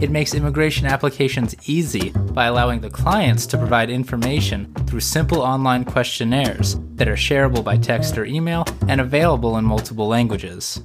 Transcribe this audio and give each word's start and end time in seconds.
It 0.00 0.12
makes 0.12 0.32
immigration 0.32 0.86
applications 0.86 1.56
easy 1.68 2.10
by 2.10 2.44
allowing 2.44 2.80
the 2.80 2.88
clients 2.88 3.46
to 3.46 3.58
provide 3.58 3.90
information 3.90 4.72
through 4.86 5.00
simple 5.00 5.40
online 5.40 5.84
questionnaires 5.84 6.76
that 6.94 7.08
are 7.08 7.16
shareable 7.16 7.64
by 7.64 7.78
text 7.78 8.16
or 8.16 8.24
email 8.24 8.64
and 8.86 9.00
available 9.00 9.58
in 9.58 9.64
multiple 9.64 10.06
languages. 10.06 10.80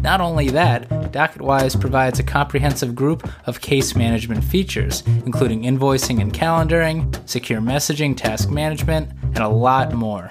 Not 0.00 0.20
only 0.20 0.48
that, 0.50 0.88
DocketWise 1.10 1.80
provides 1.80 2.20
a 2.20 2.22
comprehensive 2.22 2.94
group 2.94 3.28
of 3.48 3.60
case 3.60 3.96
management 3.96 4.44
features, 4.44 5.02
including 5.24 5.62
invoicing 5.62 6.20
and 6.20 6.32
calendaring, 6.32 7.28
secure 7.28 7.60
messaging, 7.60 8.16
task 8.16 8.48
management, 8.48 9.10
and 9.22 9.38
a 9.38 9.48
lot 9.48 9.92
more. 9.92 10.30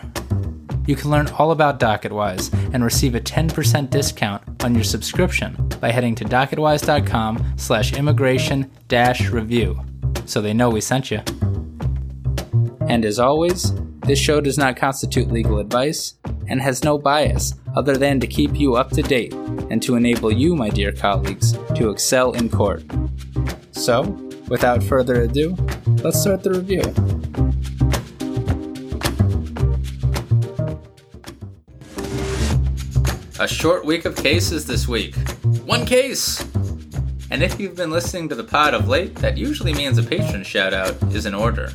You 0.87 0.95
can 0.95 1.11
learn 1.11 1.27
all 1.37 1.51
about 1.51 1.81
DocketWise 1.81 2.73
and 2.73 2.81
receive 2.81 3.15
a 3.15 3.19
10% 3.19 3.89
discount 3.89 4.63
on 4.63 4.73
your 4.73 4.85
subscription 4.85 5.64
by 5.79 5.91
heading 5.91 6.15
to 6.15 6.25
docketwise.com 6.25 7.53
slash 7.57 7.93
immigration 7.93 8.71
dash 8.87 9.29
review 9.29 9.79
so 10.25 10.41
they 10.41 10.53
know 10.53 10.69
we 10.69 10.81
sent 10.81 11.11
you. 11.11 11.21
And 12.87 13.03
as 13.05 13.19
always, 13.19 13.73
this 14.01 14.19
show 14.19 14.39
does 14.41 14.57
not 14.57 14.77
constitute 14.77 15.31
legal 15.31 15.59
advice 15.59 16.15
and 16.47 16.61
has 16.61 16.83
no 16.83 16.97
bias 16.97 17.55
other 17.75 17.97
than 17.97 18.19
to 18.19 18.27
keep 18.27 18.55
you 18.55 18.75
up 18.75 18.91
to 18.91 19.01
date 19.01 19.33
and 19.33 19.81
to 19.81 19.95
enable 19.95 20.31
you, 20.31 20.55
my 20.55 20.69
dear 20.69 20.91
colleagues, 20.91 21.53
to 21.75 21.89
excel 21.89 22.31
in 22.33 22.49
court. 22.49 22.83
So, 23.71 24.03
without 24.47 24.83
further 24.83 25.23
ado, 25.23 25.55
let's 26.03 26.21
start 26.21 26.43
the 26.43 26.51
review. 26.51 26.83
A 33.39 33.47
short 33.47 33.85
week 33.85 34.05
of 34.05 34.15
cases 34.15 34.65
this 34.65 34.87
week. 34.87 35.15
One 35.65 35.87
case! 35.87 36.45
And 37.31 37.41
if 37.41 37.59
you've 37.59 37.75
been 37.75 37.89
listening 37.89 38.29
to 38.29 38.35
the 38.35 38.43
pod 38.43 38.75
of 38.75 38.87
late, 38.87 39.15
that 39.15 39.35
usually 39.35 39.73
means 39.73 39.97
a 39.97 40.03
patron 40.03 40.43
shout 40.43 40.75
out 40.75 41.01
is 41.11 41.25
in 41.25 41.33
order. 41.33 41.71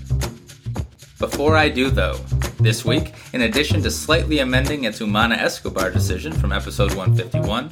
Before 1.19 1.57
I 1.57 1.69
do, 1.69 1.91
though, 1.91 2.15
this 2.61 2.85
week, 2.85 3.15
in 3.33 3.43
addition 3.43 3.83
to 3.83 3.91
slightly 3.91 4.39
amending 4.39 4.85
its 4.85 5.01
Umana 5.01 5.37
Escobar 5.37 5.91
decision 5.91 6.33
from 6.33 6.53
episode 6.53 6.95
151, 6.95 7.71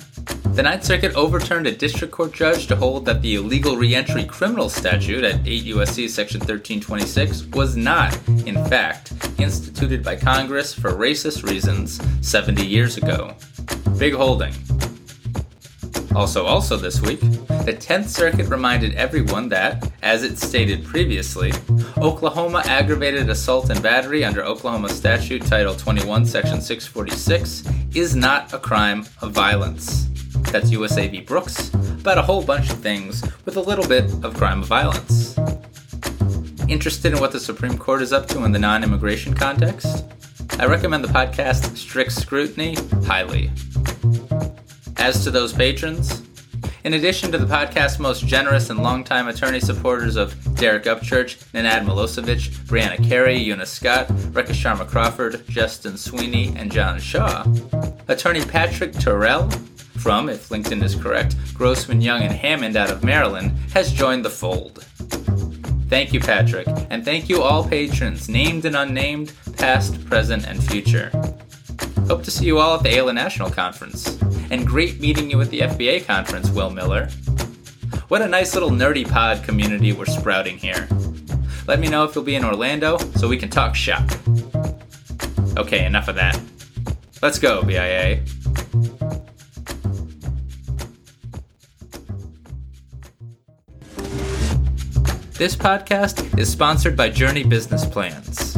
the 0.55 0.63
Ninth 0.65 0.83
Circuit 0.83 1.15
overturned 1.15 1.69
a 1.69 1.73
district 1.73 2.13
court 2.13 2.33
judge 2.33 2.67
to 2.67 2.75
hold 2.75 3.05
that 3.05 3.23
the 3.23 3.37
illegal 3.37 3.77
reentry 3.77 4.25
criminal 4.25 4.69
statute 4.69 5.23
at 5.23 5.47
8 5.47 5.65
U.S.C. 5.67 6.09
section 6.09 6.41
1326 6.41 7.45
was 7.53 7.77
not, 7.77 8.19
in 8.45 8.57
fact, 8.65 9.13
instituted 9.39 10.03
by 10.03 10.17
Congress 10.17 10.75
for 10.75 10.91
racist 10.91 11.49
reasons 11.49 12.01
70 12.29 12.67
years 12.67 12.97
ago. 12.97 13.37
Big 13.99 14.15
holding. 14.15 14.53
Also, 16.15 16.47
also 16.47 16.77
this 16.77 17.01
week, 17.01 17.21
the 17.21 17.77
10th 17.79 18.09
Circuit 18.09 18.49
reminded 18.49 18.95
everyone 18.95 19.49
that, 19.51 19.91
as 20.03 20.23
it 20.23 20.39
stated 20.39 20.85
previously, 20.85 21.53
Oklahoma 21.99 22.63
aggravated 22.65 23.29
assault 23.29 23.71
and 23.71 23.83
battery 23.83 24.25
under 24.25 24.43
Oklahoma 24.43 24.89
Statute 24.89 25.45
Title 25.45 25.75
21, 25.75 26.25
Section 26.25 26.61
646 26.61 27.65
is 27.95 28.17
not 28.17 28.53
a 28.53 28.59
crime 28.59 29.05
of 29.21 29.33
violence. 29.33 30.07
That's 30.51 30.71
USA 30.71 31.09
v. 31.09 31.21
Brooks, 31.21 31.73
about 31.75 32.19
a 32.19 32.23
whole 32.23 32.43
bunch 32.43 32.71
of 32.71 32.79
things 32.79 33.23
with 33.45 33.57
a 33.57 33.61
little 33.61 33.87
bit 33.87 34.05
of 34.25 34.35
crime 34.35 34.63
of 34.63 34.67
violence. 34.67 35.39
Interested 36.69 37.13
in 37.13 37.21
what 37.21 37.33
the 37.33 37.41
Supreme 37.41 37.77
Court 37.77 38.03
is 38.03 38.13
up 38.13 38.27
to 38.29 38.45
in 38.45 38.53
the 38.53 38.59
non 38.59 38.83
immigration 38.83 39.35
context? 39.35 40.05
I 40.59 40.67
recommend 40.67 41.05
the 41.05 41.09
podcast 41.09 41.77
Strict 41.77 42.13
Scrutiny 42.13 42.77
highly. 43.05 43.51
As 44.99 45.25
to 45.25 45.31
those 45.31 45.53
patrons, 45.53 46.23
in 46.85 46.95
addition 46.95 47.31
to 47.33 47.39
the 47.39 47.47
podcast's 47.47 47.99
most 47.99 48.27
generous 48.27 48.71
and 48.71 48.83
longtime 48.83 49.29
attorney 49.29 49.61
supporters 49.61 50.17
of 50.17 50.35
Derek 50.55 50.85
Upchurch, 50.85 51.37
Nenad 51.53 51.85
Milosevic, 51.85 52.51
Brianna 52.67 53.03
Carey, 53.07 53.37
Eunice 53.37 53.71
Scott, 53.71 54.09
Rekha 54.09 54.53
Sharma 54.53 54.87
Crawford, 54.87 55.47
Justin 55.49 55.97
Sweeney, 55.97 56.55
and 56.57 56.73
John 56.73 56.99
Shaw, 56.99 57.47
attorney 58.09 58.45
Patrick 58.45 58.93
Terrell 58.93 59.51
from, 59.99 60.29
if 60.29 60.49
LinkedIn 60.49 60.83
is 60.83 60.95
correct, 60.95 61.37
Grossman 61.55 62.01
Young 62.01 62.23
and 62.23 62.33
Hammond 62.33 62.77
out 62.77 62.91
of 62.91 63.05
Maryland, 63.05 63.53
has 63.75 63.93
joined 63.93 64.25
the 64.25 64.31
fold. 64.31 64.85
Thank 65.89 66.13
you, 66.13 66.21
Patrick, 66.21 66.69
and 66.91 67.05
thank 67.05 67.29
you 67.29 67.43
all 67.43 67.67
patrons, 67.67 68.29
named 68.29 68.65
and 68.65 68.77
unnamed, 68.77 69.33
past, 69.57 70.05
present, 70.07 70.47
and 70.47 70.63
future. 70.63 71.11
Hope 72.07 72.23
to 72.25 72.31
see 72.31 72.47
you 72.47 72.59
all 72.59 72.77
at 72.77 72.83
the 72.83 72.91
AILA 72.91 73.15
National 73.15 73.51
Conference. 73.51 74.19
And 74.51 74.67
great 74.67 75.01
meeting 75.01 75.31
you 75.31 75.41
at 75.41 75.51
the 75.51 75.61
FBA 75.61 76.07
conference, 76.07 76.51
Will 76.51 76.71
Miller. 76.71 77.09
What 78.09 78.23
a 78.23 78.29
nice 78.29 78.55
little 78.55 78.71
nerdy 78.71 79.07
pod 79.09 79.45
community 79.45 79.93
we're 79.93 80.07
sprouting 80.07 80.57
here. 80.57 80.89
Let 81.67 81.81
me 81.81 81.89
know 81.89 82.05
if 82.05 82.15
you'll 82.15 82.25
be 82.25 82.35
in 82.35 82.45
Orlando 82.45 82.97
so 83.17 83.29
we 83.29 83.37
can 83.37 83.51
talk 83.51 83.75
shop. 83.75 84.11
Okay, 85.59 85.85
enough 85.85 86.09
of 86.09 86.15
that. 86.15 86.41
Let's 87.21 87.39
go, 87.39 87.63
BIA. 87.63 88.23
This 95.35 95.55
podcast 95.55 96.39
is 96.39 96.51
sponsored 96.51 96.97
by 96.97 97.11
Joorney 97.11 97.49
Business 97.49 97.85
Plans. 97.85 98.57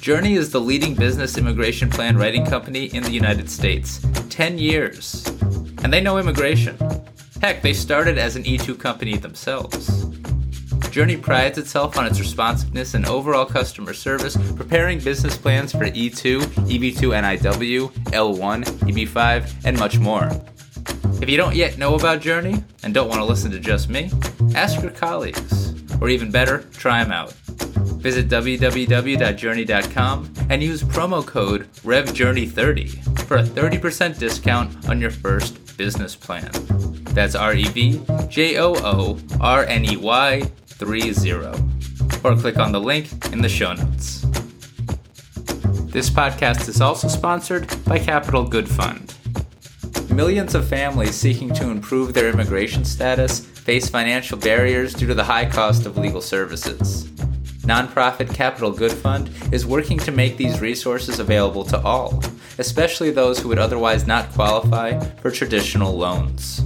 Joorney 0.00 0.36
is 0.36 0.50
the 0.50 0.60
leading 0.60 0.94
business 0.94 1.38
immigration 1.38 1.88
plan 1.88 2.16
writing 2.16 2.44
company 2.44 2.86
in 2.86 3.02
the 3.02 3.10
United 3.10 3.48
States. 3.48 4.04
10 4.36 4.58
years. 4.58 5.26
And 5.82 5.90
they 5.90 6.02
know 6.02 6.18
immigration. 6.18 6.76
Heck, 7.40 7.62
they 7.62 7.72
started 7.72 8.18
as 8.18 8.36
an 8.36 8.44
E2 8.44 8.78
company 8.78 9.16
themselves. 9.16 10.04
Joorney 10.92 11.20
prides 11.20 11.56
itself 11.56 11.96
on 11.96 12.04
its 12.04 12.20
responsiveness 12.20 12.92
and 12.92 13.06
overall 13.06 13.46
customer 13.46 13.94
service, 13.94 14.36
preparing 14.52 14.98
business 14.98 15.38
plans 15.38 15.72
for 15.72 15.86
E2, 15.86 16.42
EB2 16.68 17.38
NIW, 17.38 17.90
L1, 18.12 18.64
EB5, 18.80 19.64
and 19.64 19.78
much 19.78 19.98
more. 19.98 20.30
If 21.22 21.30
you 21.30 21.38
don't 21.38 21.56
yet 21.56 21.78
know 21.78 21.94
about 21.94 22.20
Joorney 22.20 22.62
and 22.82 22.92
don't 22.92 23.08
want 23.08 23.20
to 23.20 23.24
listen 23.24 23.50
to 23.52 23.58
just 23.58 23.88
me, 23.88 24.10
ask 24.54 24.82
your 24.82 24.90
colleagues. 24.90 25.74
Or 26.02 26.10
even 26.10 26.30
better, 26.30 26.66
try 26.74 27.02
them 27.02 27.10
out. 27.10 27.32
Visit 28.06 28.28
www.joorney.com 28.28 30.32
and 30.48 30.62
use 30.62 30.84
promo 30.84 31.26
code 31.26 31.66
REVJOORNEY30 31.82 33.26
for 33.26 33.38
a 33.38 33.42
30% 33.42 34.16
discount 34.16 34.88
on 34.88 35.00
your 35.00 35.10
first 35.10 35.76
business 35.76 36.14
plan. 36.14 36.48
That's 37.16 37.34
R 37.34 37.54
E 37.54 37.64
V 37.64 38.00
J 38.28 38.58
O 38.58 38.76
O 38.76 39.18
R 39.40 39.64
N 39.64 39.84
E 39.84 39.96
Y 39.96 40.42
30. 40.66 41.10
Or 42.22 42.36
click 42.36 42.60
on 42.60 42.70
the 42.70 42.80
link 42.80 43.10
in 43.32 43.42
the 43.42 43.48
show 43.48 43.72
notes. 43.72 44.20
This 45.90 46.08
podcast 46.08 46.68
is 46.68 46.80
also 46.80 47.08
sponsored 47.08 47.66
by 47.86 47.98
Capital 47.98 48.44
Good 48.44 48.68
Fund. 48.68 49.16
Millions 50.14 50.54
of 50.54 50.68
families 50.68 51.16
seeking 51.16 51.52
to 51.54 51.70
improve 51.70 52.14
their 52.14 52.30
immigration 52.30 52.84
status 52.84 53.40
face 53.40 53.90
financial 53.90 54.38
barriers 54.38 54.94
due 54.94 55.08
to 55.08 55.14
the 55.14 55.24
high 55.24 55.50
cost 55.50 55.86
of 55.86 55.98
legal 55.98 56.20
services. 56.20 57.10
Nonprofit 57.66 58.32
Capital 58.32 58.70
Good 58.70 58.92
Fund 58.92 59.28
is 59.50 59.66
working 59.66 59.98
to 59.98 60.12
make 60.12 60.36
these 60.36 60.60
resources 60.60 61.18
available 61.18 61.64
to 61.64 61.80
all, 61.80 62.22
especially 62.58 63.10
those 63.10 63.40
who 63.40 63.48
would 63.48 63.58
otherwise 63.58 64.06
not 64.06 64.30
qualify 64.32 64.98
for 65.16 65.32
traditional 65.32 65.96
loans. 65.96 66.62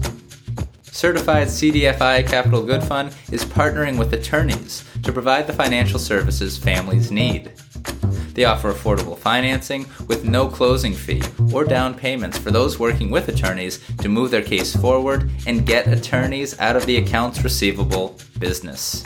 Certified 0.82 1.48
CDFI 1.48 2.28
Capital 2.28 2.62
Good 2.62 2.84
Fund 2.84 3.14
is 3.32 3.46
partnering 3.46 3.98
with 3.98 4.12
attorneys 4.12 4.84
to 5.02 5.10
provide 5.10 5.46
the 5.46 5.54
financial 5.54 5.98
services 5.98 6.58
families 6.58 7.10
need. 7.10 7.52
They 8.34 8.44
offer 8.44 8.70
affordable 8.70 9.16
financing 9.16 9.86
with 10.06 10.26
no 10.26 10.48
closing 10.48 10.92
fee 10.92 11.22
or 11.52 11.64
down 11.64 11.94
payments 11.94 12.36
for 12.36 12.50
those 12.50 12.78
working 12.78 13.10
with 13.10 13.28
attorneys 13.28 13.80
to 13.96 14.10
move 14.10 14.30
their 14.30 14.42
case 14.42 14.76
forward 14.76 15.30
and 15.46 15.64
get 15.64 15.88
attorneys 15.88 16.58
out 16.60 16.76
of 16.76 16.84
the 16.84 16.98
accounts 16.98 17.42
receivable 17.42 18.18
business. 18.38 19.02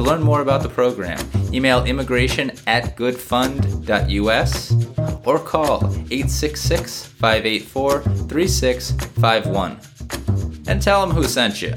To 0.00 0.06
learn 0.06 0.22
more 0.22 0.40
about 0.40 0.62
the 0.62 0.68
program, 0.70 1.20
email 1.52 1.84
immigration 1.84 2.52
at 2.66 2.96
goodfund.us 2.96 4.72
or 5.26 5.38
call 5.38 5.84
866 5.84 7.04
584 7.04 8.00
3651 8.00 9.78
and 10.68 10.80
tell 10.80 11.06
them 11.06 11.14
who 11.14 11.24
sent 11.24 11.60
you. 11.60 11.74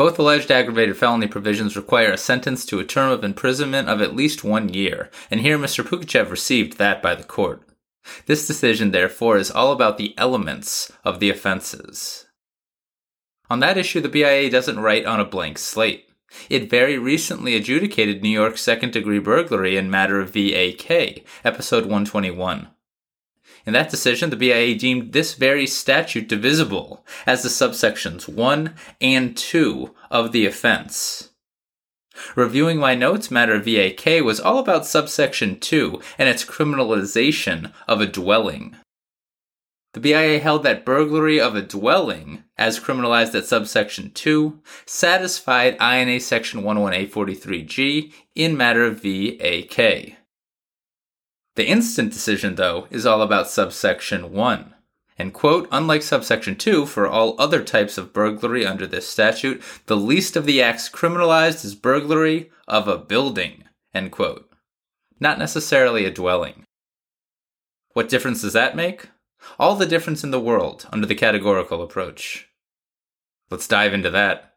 Both 0.00 0.18
alleged 0.18 0.50
aggravated 0.50 0.96
felony 0.96 1.26
provisions 1.26 1.76
require 1.76 2.10
a 2.10 2.16
sentence 2.16 2.64
to 2.64 2.78
a 2.78 2.84
term 2.84 3.10
of 3.10 3.22
imprisonment 3.22 3.90
of 3.90 4.00
at 4.00 4.16
least 4.16 4.42
one 4.42 4.70
year, 4.72 5.10
and 5.30 5.40
here 5.40 5.58
Mr. 5.58 5.84
Pougatchev 5.84 6.30
received 6.30 6.78
that 6.78 7.02
by 7.02 7.14
the 7.14 7.22
court. 7.22 7.68
This 8.24 8.46
decision, 8.46 8.92
therefore, 8.92 9.36
is 9.36 9.50
all 9.50 9.72
about 9.72 9.98
the 9.98 10.14
elements 10.16 10.90
of 11.04 11.20
the 11.20 11.28
offenses. 11.28 12.24
On 13.50 13.60
that 13.60 13.76
issue, 13.76 14.00
the 14.00 14.08
BIA 14.08 14.48
doesn't 14.48 14.80
write 14.80 15.04
on 15.04 15.20
a 15.20 15.24
blank 15.26 15.58
slate. 15.58 16.06
It 16.48 16.70
very 16.70 16.96
recently 16.96 17.54
adjudicated 17.54 18.22
New 18.22 18.30
York's 18.30 18.62
second 18.62 18.94
degree 18.94 19.18
burglary 19.18 19.76
in 19.76 19.90
matter 19.90 20.18
of 20.18 20.30
VAK, 20.30 21.26
episode 21.44 21.82
121. 21.82 22.68
In 23.66 23.72
that 23.74 23.90
decision, 23.90 24.30
the 24.30 24.36
BIA 24.36 24.74
deemed 24.76 25.12
this 25.12 25.34
very 25.34 25.66
statute 25.66 26.28
divisible 26.28 27.04
as 27.26 27.42
the 27.42 27.48
subsections 27.48 28.28
1 28.28 28.74
and 29.00 29.36
2 29.36 29.94
of 30.10 30.32
the 30.32 30.46
offense. 30.46 31.30
Reviewing 32.34 32.78
my 32.78 32.94
notes, 32.94 33.30
matter 33.30 33.58
VAK 33.58 34.22
was 34.22 34.40
all 34.40 34.58
about 34.58 34.86
subsection 34.86 35.58
2 35.58 36.00
and 36.18 36.28
its 36.28 36.44
criminalization 36.44 37.72
of 37.88 38.00
a 38.00 38.06
dwelling. 38.06 38.76
The 39.92 40.00
BIA 40.00 40.38
held 40.38 40.62
that 40.62 40.84
burglary 40.84 41.40
of 41.40 41.56
a 41.56 41.62
dwelling, 41.62 42.44
as 42.56 42.78
criminalized 42.78 43.34
at 43.34 43.46
subsection 43.46 44.12
2, 44.12 44.60
satisfied 44.86 45.74
INA 45.80 46.20
section 46.20 46.62
11843G 46.62 48.12
in 48.36 48.56
matter 48.56 48.90
VAK. 48.90 50.16
The 51.56 51.66
instant 51.66 52.12
decision, 52.12 52.54
though, 52.54 52.86
is 52.90 53.04
all 53.04 53.22
about 53.22 53.50
subsection 53.50 54.32
1. 54.32 54.74
And 55.18 55.34
quote, 55.34 55.68
unlike 55.70 56.02
subsection 56.02 56.56
2, 56.56 56.86
for 56.86 57.06
all 57.06 57.34
other 57.38 57.62
types 57.62 57.98
of 57.98 58.12
burglary 58.12 58.64
under 58.64 58.86
this 58.86 59.06
statute, 59.06 59.62
the 59.86 59.96
least 59.96 60.34
of 60.34 60.46
the 60.46 60.62
acts 60.62 60.88
criminalized 60.88 61.64
is 61.64 61.74
burglary 61.74 62.50
of 62.66 62.88
a 62.88 62.96
building, 62.96 63.64
end 63.92 64.12
quote. 64.12 64.50
Not 65.18 65.38
necessarily 65.38 66.06
a 66.06 66.10
dwelling. 66.10 66.64
What 67.92 68.08
difference 68.08 68.40
does 68.40 68.54
that 68.54 68.76
make? 68.76 69.10
All 69.58 69.74
the 69.74 69.84
difference 69.84 70.24
in 70.24 70.30
the 70.30 70.40
world 70.40 70.86
under 70.90 71.06
the 71.06 71.14
categorical 71.14 71.82
approach. 71.82 72.48
Let's 73.50 73.68
dive 73.68 73.92
into 73.92 74.10
that. 74.10 74.49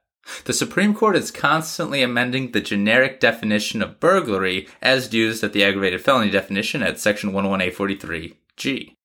The 0.46 0.54
Supreme 0.54 0.94
Court 0.94 1.16
is 1.16 1.32
constantly 1.32 2.02
amending 2.02 2.52
the 2.52 2.62
generic 2.62 3.20
definition 3.20 3.82
of 3.82 4.00
burglary 4.00 4.68
as 4.82 5.14
used 5.14 5.44
at 5.44 5.54
the 5.54 5.64
aggravated 5.64 6.02
felony 6.02 6.30
definition 6.30 6.82
at 6.84 7.00
section 7.00 7.32
11843G. 7.32 8.96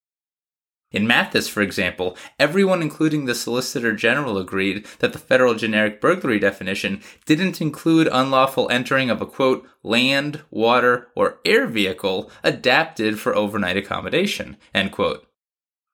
In 0.90 1.06
Mathis, 1.06 1.48
for 1.48 1.60
example, 1.60 2.16
everyone, 2.38 2.80
including 2.80 3.26
the 3.26 3.34
Solicitor 3.34 3.92
General, 3.92 4.38
agreed 4.38 4.86
that 5.00 5.12
the 5.12 5.18
federal 5.18 5.54
generic 5.54 6.00
burglary 6.00 6.38
definition 6.38 7.02
didn't 7.26 7.60
include 7.60 8.08
unlawful 8.10 8.70
entering 8.70 9.10
of 9.10 9.20
a 9.20 9.26
quote, 9.26 9.68
land, 9.82 10.40
water, 10.50 11.08
or 11.14 11.40
air 11.44 11.66
vehicle 11.66 12.30
adapted 12.42 13.20
for 13.20 13.36
overnight 13.36 13.76
accommodation, 13.76 14.56
end 14.74 14.92
quote 14.92 15.27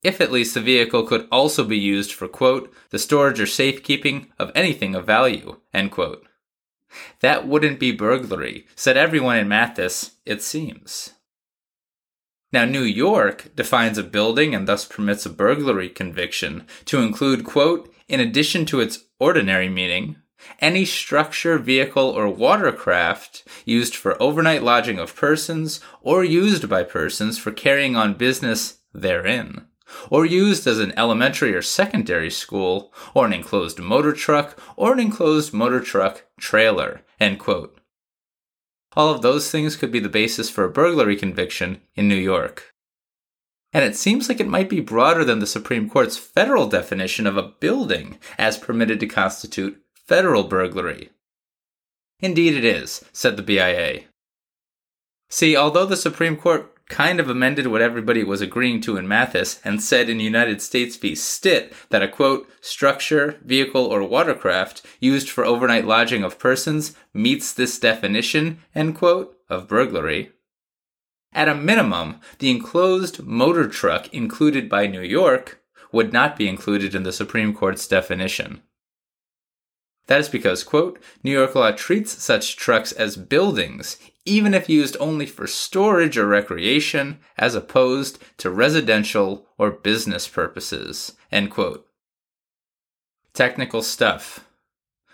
if 0.05 0.21
at 0.21 0.31
least 0.31 0.53
the 0.55 0.61
vehicle 0.61 1.05
could 1.05 1.27
also 1.33 1.65
be 1.65 1.79
used 1.79 2.13
for, 2.13 2.29
quote, 2.29 2.73
the 2.91 2.99
storage 2.99 3.41
or 3.41 3.47
safekeeping 3.47 4.31
of 4.39 4.53
anything 4.55 4.95
of 4.95 5.07
value, 5.07 5.57
end 5.73 5.91
quote. 5.91 6.25
That 7.21 7.49
wouldn't 7.49 7.81
be 7.81 7.91
burglary, 7.91 8.67
said 8.77 8.99
everyone 8.99 9.39
in 9.39 9.49
Mathis, 9.49 10.13
it 10.27 10.43
seems. 10.43 11.15
Now, 12.53 12.67
New 12.67 12.83
York 12.83 13.57
defines 13.57 13.99
a 13.99 14.05
building 14.05 14.55
and 14.55 14.69
thus 14.69 14.85
permits 14.85 15.27
a 15.27 15.31
burglary 15.31 15.89
conviction 15.89 16.67
to 16.85 17.01
include, 17.01 17.45
quote, 17.45 17.93
in 18.07 18.21
addition 18.21 18.67
to 18.67 18.81
its 18.81 19.07
ordinary 19.19 19.71
meaning, 19.71 20.17
any 20.61 20.85
structure, 20.85 21.59
vehicle, 21.59 22.11
or 22.11 22.29
watercraft 22.29 23.45
used 23.65 23.97
for 23.97 24.23
overnight 24.23 24.63
lodging 24.63 24.99
of 24.99 25.17
persons 25.17 25.81
or 26.03 26.23
used 26.23 26.69
by 26.69 26.85
persons 26.85 27.39
for 27.39 27.51
carrying 27.51 27.97
on 27.97 28.15
business 28.15 28.81
therein 28.93 29.67
or 30.11 30.27
used 30.27 30.67
as 30.67 30.79
an 30.79 30.93
elementary 30.97 31.55
or 31.55 31.63
secondary 31.63 32.31
school, 32.31 32.93
or 33.15 33.27
an 33.27 33.33
enclosed 33.33 33.79
motor 33.79 34.13
truck, 34.13 34.59
or 34.77 34.93
an 34.93 35.01
enclosed 35.01 35.53
motor 35.53 35.81
truck 35.81 36.25
trailer. 36.39 37.03
End 37.21 37.39
quote. 37.39 37.79
All 38.97 39.13
of 39.13 39.23
those 39.23 39.51
things 39.51 39.77
could 39.77 39.91
be 39.91 40.01
the 40.01 40.09
basis 40.09 40.49
for 40.49 40.65
a 40.65 40.71
burglary 40.71 41.17
conviction 41.17 41.81
in 41.95 42.09
New 42.09 42.15
York. 42.15 42.73
And 43.73 43.85
it 43.85 43.97
seems 43.97 44.29
like 44.29 44.39
it 44.39 44.47
might 44.47 44.69
be 44.69 44.81
broader 44.81 45.25
than 45.25 45.41
the 45.41 45.49
Supreme 45.49 45.91
Court's 45.91 46.17
federal 46.17 46.69
definition 46.69 47.27
of 47.27 47.37
a 47.37 47.43
building 47.43 48.19
as 48.39 48.57
permitted 48.57 49.01
to 49.01 49.07
constitute 49.07 49.83
federal 49.95 50.45
burglary. 50.45 51.11
Indeed, 52.21 52.55
it 52.55 52.65
is, 52.65 53.05
said 53.13 53.37
the 53.37 53.43
BIA. 53.43 54.03
See, 55.29 55.57
although 55.57 55.87
the 55.87 55.97
Supreme 55.97 56.37
Court 56.37 56.74
kind 56.89 57.19
of 57.19 57.29
amended 57.29 57.67
what 57.67 57.81
everybody 57.81 58.23
was 58.23 58.41
agreeing 58.41 58.81
to 58.83 58.97
in 58.97 59.09
Mathis 59.09 59.61
and 59.65 59.83
said 59.83 60.09
in 60.09 60.21
United 60.21 60.61
States 60.61 60.97
v. 60.97 61.15
Stitt 61.15 61.73
that 61.91 62.03
a 62.03 62.09
quote, 62.09 62.49
structure, 62.61 63.39
vehicle, 63.45 63.87
or 63.87 64.03
watercraft 64.03 64.85
used 65.01 65.31
for 65.31 65.45
overnight 65.45 65.87
lodging 65.87 66.23
of 66.23 66.39
persons 66.39 66.95
meets 67.13 67.53
this 67.53 67.79
definition, 67.79 68.61
end 68.75 68.97
quote, 68.97 69.37
of 69.49 69.69
burglary. 69.69 70.33
At 71.33 71.49
a 71.49 71.55
minimum, 71.55 72.21
the 72.39 72.51
enclosed 72.51 73.23
motor 73.25 73.69
truck 73.69 74.13
included 74.13 74.69
by 74.69 74.87
New 74.87 75.03
York 75.03 75.63
would 75.91 76.13
not 76.13 76.37
be 76.37 76.49
included 76.49 76.95
in 76.95 77.03
the 77.03 77.13
Supreme 77.13 77.55
Court's 77.55 77.89
definition. 77.89 78.63
That 80.07 80.21
is 80.21 80.29
because, 80.29 80.65
quote, 80.65 81.01
New 81.23 81.33
York 81.33 81.55
law 81.55 81.71
treats 81.71 82.23
such 82.23 82.57
trucks 82.57 82.93
as 82.93 83.17
buildings, 83.17 83.97
even 84.27 84.53
if 84.53 84.69
used 84.69 84.97
only 85.01 85.27
for 85.27 85.47
storage 85.47 86.19
or 86.19 86.27
recreation, 86.27 87.21
as 87.39 87.55
opposed 87.55 88.23
to 88.39 88.51
residential 88.51 89.47
or 89.59 89.71
business 89.71 90.29
purposes, 90.29 91.13
end 91.33 91.51
quote. 91.51 91.87
Technical 93.33 93.83
stuff. 93.83 94.45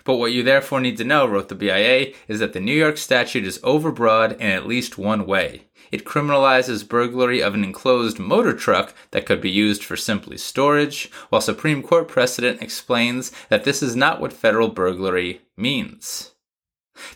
But 0.04 0.16
what 0.16 0.32
you 0.32 0.42
therefore 0.42 0.80
need 0.80 0.96
to 0.96 1.04
know, 1.04 1.26
wrote 1.26 1.48
the 1.48 1.54
BIA, 1.54 2.12
is 2.26 2.40
that 2.40 2.52
the 2.52 2.60
New 2.60 2.74
York 2.74 2.96
statute 2.96 3.44
is 3.44 3.58
overbroad 3.60 4.32
in 4.40 4.46
at 4.50 4.66
least 4.66 4.98
one 4.98 5.26
way. 5.26 5.66
It 5.90 6.04
criminalizes 6.04 6.88
burglary 6.88 7.42
of 7.42 7.54
an 7.54 7.64
enclosed 7.64 8.18
motor 8.18 8.52
truck 8.52 8.94
that 9.10 9.26
could 9.26 9.40
be 9.40 9.50
used 9.50 9.84
for 9.84 9.96
simply 9.96 10.38
storage, 10.38 11.10
while 11.30 11.40
Supreme 11.40 11.82
Court 11.82 12.08
precedent 12.08 12.62
explains 12.62 13.32
that 13.48 13.64
this 13.64 13.82
is 13.82 13.96
not 13.96 14.20
what 14.20 14.32
federal 14.32 14.68
burglary 14.68 15.40
means. 15.56 16.32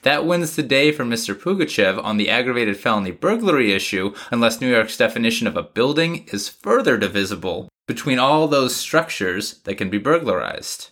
That 0.02 0.24
wins 0.24 0.56
the 0.56 0.62
day 0.62 0.92
for 0.92 1.04
Mr. 1.04 1.34
Pougatchev 1.34 2.02
on 2.02 2.16
the 2.16 2.30
aggravated 2.30 2.76
felony 2.76 3.10
burglary 3.10 3.72
issue, 3.72 4.14
unless 4.30 4.60
New 4.60 4.70
York's 4.70 4.96
definition 4.96 5.46
of 5.46 5.56
a 5.56 5.62
building 5.62 6.26
is 6.32 6.48
further 6.48 6.96
divisible 6.96 7.68
between 7.86 8.18
all 8.18 8.48
those 8.48 8.74
structures 8.74 9.58
that 9.64 9.76
can 9.76 9.90
be 9.90 9.98
burglarized. 9.98 10.90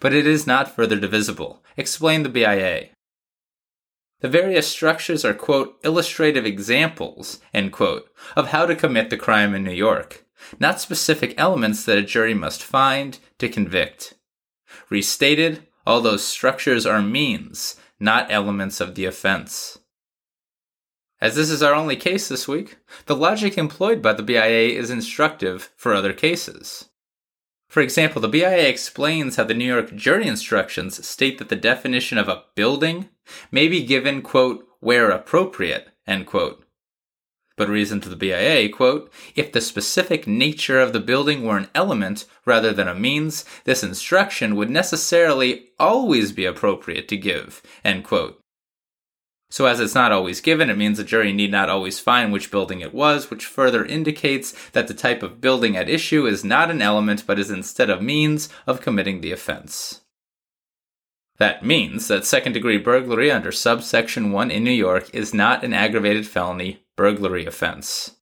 But 0.00 0.12
it 0.12 0.26
is 0.26 0.46
not 0.46 0.74
further 0.74 0.98
divisible. 0.98 1.62
Explain 1.76 2.22
the 2.22 2.28
BIA. 2.28 2.88
The 4.22 4.28
various 4.28 4.68
structures 4.68 5.24
are, 5.24 5.34
quote, 5.34 5.78
illustrative 5.82 6.46
examples, 6.46 7.40
end 7.52 7.72
quote, 7.72 8.08
of 8.36 8.48
how 8.48 8.66
to 8.66 8.76
commit 8.76 9.10
the 9.10 9.16
crime 9.16 9.52
in 9.52 9.64
New 9.64 9.72
York, 9.72 10.24
not 10.60 10.80
specific 10.80 11.34
elements 11.36 11.84
that 11.84 11.98
a 11.98 12.02
jury 12.02 12.32
must 12.32 12.62
find 12.62 13.18
to 13.38 13.48
convict. 13.48 14.14
Restated, 14.88 15.66
all 15.84 16.00
those 16.00 16.24
structures 16.24 16.86
are 16.86 17.02
means, 17.02 17.80
not 17.98 18.30
elements 18.30 18.80
of 18.80 18.94
the 18.94 19.06
offense. 19.06 19.78
As 21.20 21.34
this 21.34 21.50
is 21.50 21.62
our 21.62 21.74
only 21.74 21.96
case 21.96 22.28
this 22.28 22.46
week, 22.46 22.78
the 23.06 23.16
logic 23.16 23.58
employed 23.58 24.00
by 24.00 24.12
the 24.12 24.22
BIA 24.22 24.78
is 24.78 24.90
instructive 24.90 25.70
for 25.76 25.94
other 25.94 26.12
cases. 26.12 26.88
For 27.68 27.80
example, 27.80 28.22
the 28.22 28.28
BIA 28.28 28.68
explains 28.68 29.34
how 29.34 29.44
the 29.44 29.54
New 29.54 29.64
York 29.64 29.94
jury 29.96 30.28
instructions 30.28 31.04
state 31.04 31.38
that 31.38 31.48
the 31.48 31.56
definition 31.56 32.18
of 32.18 32.28
a 32.28 32.44
building 32.54 33.08
may 33.50 33.68
be 33.68 33.84
given, 33.84 34.22
quote, 34.22 34.66
where 34.80 35.10
appropriate, 35.10 35.88
end 36.06 36.26
quote. 36.26 36.64
But 37.56 37.68
reason 37.68 38.00
to 38.00 38.08
the 38.08 38.16
BIA, 38.16 38.68
quote, 38.70 39.12
if 39.36 39.52
the 39.52 39.60
specific 39.60 40.26
nature 40.26 40.80
of 40.80 40.92
the 40.92 41.00
building 41.00 41.44
were 41.44 41.58
an 41.58 41.68
element 41.74 42.24
rather 42.46 42.72
than 42.72 42.88
a 42.88 42.94
means, 42.94 43.44
this 43.64 43.84
instruction 43.84 44.56
would 44.56 44.70
necessarily 44.70 45.68
always 45.78 46.32
be 46.32 46.44
appropriate 46.44 47.08
to 47.08 47.16
give, 47.16 47.62
end 47.84 48.04
quote. 48.04 48.38
So, 49.50 49.66
as 49.66 49.80
it's 49.80 49.94
not 49.94 50.12
always 50.12 50.40
given, 50.40 50.70
it 50.70 50.78
means 50.78 50.96
the 50.96 51.04
jury 51.04 51.30
need 51.30 51.50
not 51.50 51.68
always 51.68 52.00
find 52.00 52.32
which 52.32 52.50
building 52.50 52.80
it 52.80 52.94
was, 52.94 53.28
which 53.28 53.44
further 53.44 53.84
indicates 53.84 54.54
that 54.70 54.88
the 54.88 54.94
type 54.94 55.22
of 55.22 55.42
building 55.42 55.76
at 55.76 55.90
issue 55.90 56.26
is 56.26 56.42
not 56.42 56.70
an 56.70 56.80
element 56.80 57.24
but 57.26 57.38
is 57.38 57.50
instead 57.50 57.90
a 57.90 58.00
means 58.00 58.48
of 58.66 58.80
committing 58.80 59.20
the 59.20 59.30
offense. 59.30 60.00
That 61.38 61.64
means 61.64 62.08
that 62.08 62.26
second 62.26 62.52
degree 62.52 62.78
burglary 62.78 63.30
under 63.30 63.52
subsection 63.52 64.32
1 64.32 64.50
in 64.50 64.64
New 64.64 64.70
York 64.70 65.10
is 65.14 65.34
not 65.34 65.64
an 65.64 65.72
aggravated 65.72 66.26
felony 66.26 66.84
burglary 66.96 67.46
offense. 67.46 68.16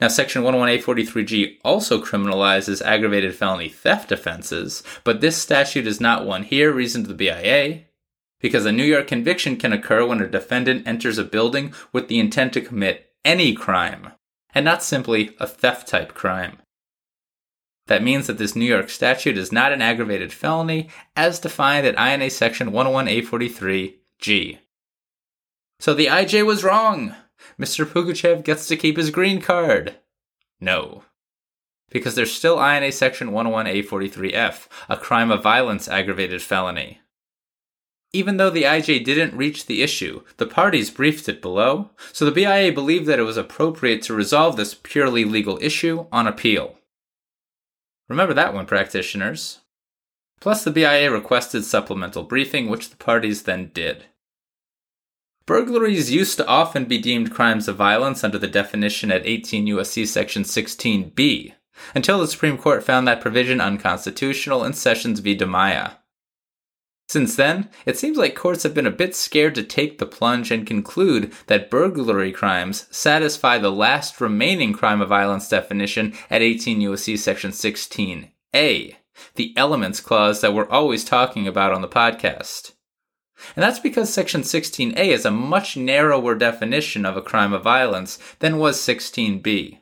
Now, 0.00 0.08
Section 0.08 0.42
101A43G 0.42 1.58
also 1.64 2.02
criminalizes 2.02 2.82
aggravated 2.82 3.36
felony 3.36 3.68
theft 3.68 4.10
offenses, 4.10 4.82
but 5.04 5.20
this 5.20 5.36
statute 5.36 5.86
is 5.86 6.00
not 6.00 6.26
one 6.26 6.42
here, 6.42 6.72
reason 6.72 7.02
to 7.04 7.08
the 7.08 7.14
BIA, 7.14 7.82
because 8.40 8.66
a 8.66 8.72
New 8.72 8.84
York 8.84 9.06
conviction 9.06 9.56
can 9.56 9.72
occur 9.72 10.04
when 10.04 10.20
a 10.20 10.28
defendant 10.28 10.86
enters 10.86 11.16
a 11.16 11.24
building 11.24 11.72
with 11.92 12.08
the 12.08 12.18
intent 12.18 12.52
to 12.54 12.60
commit 12.60 13.12
any 13.24 13.54
crime, 13.54 14.12
and 14.52 14.64
not 14.64 14.82
simply 14.82 15.34
a 15.38 15.46
theft 15.46 15.86
type 15.86 16.12
crime. 16.12 16.58
That 17.86 18.02
means 18.02 18.26
that 18.26 18.38
this 18.38 18.56
New 18.56 18.64
York 18.64 18.88
statute 18.88 19.36
is 19.36 19.52
not 19.52 19.72
an 19.72 19.82
aggravated 19.82 20.32
felony 20.32 20.88
as 21.14 21.38
defined 21.38 21.86
at 21.86 21.98
INA 21.98 22.30
Section 22.30 22.70
101A43G. 22.70 24.58
So 25.80 25.92
the 25.92 26.06
IJ 26.06 26.46
was 26.46 26.64
wrong! 26.64 27.14
Mr. 27.60 27.84
Pougatchev 27.84 28.42
gets 28.42 28.66
to 28.68 28.76
keep 28.76 28.96
his 28.96 29.10
green 29.10 29.40
card. 29.40 29.96
No. 30.60 31.04
Because 31.90 32.14
there's 32.14 32.32
still 32.32 32.56
INA 32.56 32.90
Section 32.90 33.30
101A43F, 33.30 34.66
a 34.88 34.96
crime 34.96 35.30
of 35.30 35.42
violence 35.42 35.86
aggravated 35.86 36.40
felony. 36.40 37.00
Even 38.14 38.38
though 38.38 38.48
the 38.48 38.62
IJ 38.62 39.04
didn't 39.04 39.36
reach 39.36 39.66
the 39.66 39.82
issue, 39.82 40.22
the 40.36 40.46
parties 40.46 40.90
briefed 40.90 41.28
it 41.28 41.42
below, 41.42 41.90
so 42.12 42.24
the 42.24 42.30
BIA 42.30 42.72
believed 42.72 43.06
that 43.06 43.18
it 43.18 43.24
was 43.24 43.36
appropriate 43.36 44.02
to 44.02 44.14
resolve 44.14 44.56
this 44.56 44.72
purely 44.72 45.24
legal 45.24 45.58
issue 45.60 46.06
on 46.12 46.26
appeal. 46.26 46.78
Remember 48.08 48.34
that 48.34 48.54
one, 48.54 48.66
practitioners. 48.66 49.60
Plus, 50.40 50.64
the 50.64 50.70
BIA 50.70 51.10
requested 51.10 51.64
supplemental 51.64 52.22
briefing, 52.22 52.68
which 52.68 52.90
the 52.90 52.96
parties 52.96 53.44
then 53.44 53.70
did. 53.72 54.04
Burglaries 55.46 56.10
used 56.10 56.36
to 56.38 56.46
often 56.46 56.86
be 56.86 56.98
deemed 56.98 57.32
crimes 57.32 57.68
of 57.68 57.76
violence 57.76 58.24
under 58.24 58.38
the 58.38 58.48
definition 58.48 59.10
at 59.10 59.26
18 59.26 59.66
U.S.C. 59.68 60.06
Section 60.06 60.42
16b, 60.42 61.52
until 61.94 62.18
the 62.18 62.28
Supreme 62.28 62.56
Court 62.56 62.82
found 62.82 63.06
that 63.06 63.20
provision 63.20 63.60
unconstitutional 63.60 64.64
in 64.64 64.72
Sessions 64.72 65.20
v. 65.20 65.36
Dimaya. 65.36 65.96
Since 67.08 67.36
then, 67.36 67.68
it 67.84 67.98
seems 67.98 68.16
like 68.16 68.34
courts 68.34 68.62
have 68.62 68.74
been 68.74 68.86
a 68.86 68.90
bit 68.90 69.14
scared 69.14 69.54
to 69.56 69.62
take 69.62 69.98
the 69.98 70.06
plunge 70.06 70.50
and 70.50 70.66
conclude 70.66 71.32
that 71.46 71.70
burglary 71.70 72.32
crimes 72.32 72.86
satisfy 72.90 73.58
the 73.58 73.70
last 73.70 74.20
remaining 74.20 74.72
crime 74.72 75.00
of 75.00 75.10
violence 75.10 75.48
definition 75.48 76.14
at 76.30 76.42
18 76.42 76.80
U.S.C. 76.80 77.16
section 77.16 77.50
16a, 77.50 78.96
the 79.34 79.54
elements 79.56 80.00
clause 80.00 80.40
that 80.40 80.54
we're 80.54 80.68
always 80.68 81.04
talking 81.04 81.46
about 81.46 81.72
on 81.72 81.82
the 81.82 81.88
podcast. 81.88 82.72
And 83.54 83.62
that's 83.62 83.80
because 83.80 84.12
section 84.12 84.40
16a 84.40 84.96
is 84.96 85.26
a 85.26 85.30
much 85.30 85.76
narrower 85.76 86.34
definition 86.34 87.04
of 87.04 87.16
a 87.16 87.22
crime 87.22 87.52
of 87.52 87.62
violence 87.62 88.18
than 88.38 88.58
was 88.58 88.78
16b. 88.80 89.78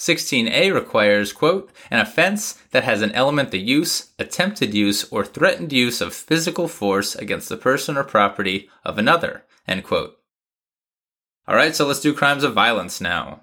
16a 0.00 0.72
requires, 0.72 1.30
quote, 1.30 1.70
an 1.90 2.00
offense 2.00 2.54
that 2.70 2.84
has 2.84 3.02
an 3.02 3.12
element 3.12 3.50
the 3.50 3.60
use, 3.60 4.12
attempted 4.18 4.72
use, 4.72 5.04
or 5.12 5.26
threatened 5.26 5.74
use 5.74 6.00
of 6.00 6.14
physical 6.14 6.68
force 6.68 7.14
against 7.14 7.50
the 7.50 7.56
person 7.58 7.98
or 7.98 8.02
property 8.02 8.70
of 8.82 8.96
another, 8.96 9.44
end 9.68 9.84
quote. 9.84 10.16
Alright, 11.46 11.76
so 11.76 11.86
let's 11.86 12.00
do 12.00 12.14
crimes 12.14 12.44
of 12.44 12.54
violence 12.54 12.98
now. 12.98 13.42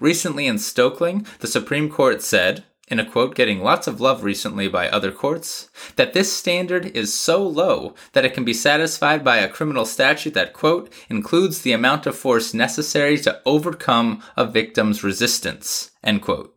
Recently 0.00 0.48
in 0.48 0.56
Stokeling, 0.56 1.24
the 1.38 1.46
Supreme 1.46 1.90
Court 1.90 2.22
said, 2.22 2.64
in 2.88 3.00
a 3.00 3.10
quote 3.10 3.34
getting 3.34 3.62
lots 3.62 3.86
of 3.86 4.00
love 4.00 4.22
recently 4.22 4.68
by 4.68 4.88
other 4.88 5.10
courts, 5.10 5.68
that 5.96 6.12
this 6.12 6.32
standard 6.32 6.86
is 6.86 7.12
so 7.12 7.46
low 7.46 7.94
that 8.12 8.24
it 8.24 8.32
can 8.32 8.44
be 8.44 8.54
satisfied 8.54 9.24
by 9.24 9.38
a 9.38 9.48
criminal 9.48 9.84
statute 9.84 10.34
that, 10.34 10.52
quote, 10.52 10.92
includes 11.08 11.62
the 11.62 11.72
amount 11.72 12.06
of 12.06 12.16
force 12.16 12.54
necessary 12.54 13.18
to 13.18 13.40
overcome 13.44 14.22
a 14.36 14.46
victim's 14.46 15.02
resistance, 15.02 15.90
end 16.04 16.22
quote. 16.22 16.56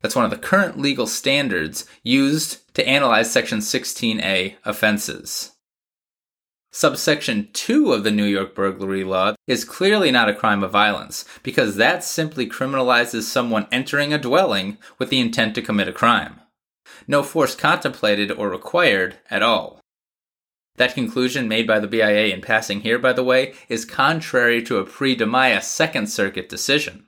That's 0.00 0.16
one 0.16 0.24
of 0.24 0.32
the 0.32 0.36
current 0.36 0.78
legal 0.78 1.06
standards 1.06 1.86
used 2.02 2.74
to 2.74 2.86
analyze 2.86 3.30
Section 3.30 3.60
16A 3.60 4.56
offenses. 4.64 5.51
Subsection 6.74 7.50
2 7.52 7.92
of 7.92 8.02
the 8.02 8.10
New 8.10 8.24
York 8.24 8.54
burglary 8.54 9.04
law 9.04 9.34
is 9.46 9.62
clearly 9.62 10.10
not 10.10 10.30
a 10.30 10.34
crime 10.34 10.64
of 10.64 10.70
violence, 10.70 11.26
because 11.42 11.76
that 11.76 12.02
simply 12.02 12.48
criminalizes 12.48 13.24
someone 13.24 13.66
entering 13.70 14.14
a 14.14 14.18
dwelling 14.18 14.78
with 14.98 15.10
the 15.10 15.20
intent 15.20 15.54
to 15.54 15.60
commit 15.60 15.86
a 15.86 15.92
crime. 15.92 16.40
No 17.06 17.22
force 17.22 17.54
contemplated 17.54 18.30
or 18.30 18.48
required 18.48 19.16
at 19.28 19.42
all. 19.42 19.80
That 20.76 20.94
conclusion 20.94 21.46
made 21.46 21.66
by 21.66 21.78
the 21.78 21.86
BIA 21.86 22.28
in 22.28 22.40
passing 22.40 22.80
here, 22.80 22.98
by 22.98 23.12
the 23.12 23.22
way, 23.22 23.52
is 23.68 23.84
contrary 23.84 24.62
to 24.62 24.78
a 24.78 24.84
pre 24.84 25.14
Dimaya 25.14 25.62
Second 25.62 26.06
Circuit 26.06 26.48
decision. 26.48 27.06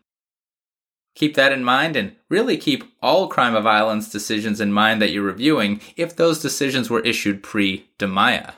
Keep 1.15 1.37
that 1.37 1.53
in 1.53 1.65
mind 1.65 1.97
and 1.97 2.17
really 2.29 2.59
keep 2.59 2.85
all 3.01 3.29
crime 3.29 3.55
of 3.55 3.65
violence 3.65 4.11
decisions 4.11 4.61
in 4.61 4.73
mind 4.73 5.01
that 5.01 5.11
you're 5.11 5.23
reviewing 5.23 5.81
if 5.97 6.15
those 6.15 6.43
decisions 6.43 6.91
were 6.91 7.01
issued 7.01 7.43
pre 7.43 7.89
Dimaya. 7.99 8.53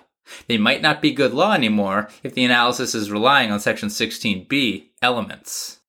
They 0.48 0.58
might 0.58 0.82
not 0.82 1.02
be 1.02 1.12
good 1.12 1.32
law 1.32 1.52
anymore 1.52 2.08
if 2.22 2.34
the 2.34 2.44
analysis 2.44 2.94
is 2.94 3.10
relying 3.10 3.50
on 3.50 3.60
Section 3.60 3.88
16b 3.88 4.88
elements. 5.02 5.80